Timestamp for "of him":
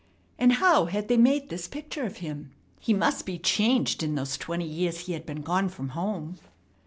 2.05-2.55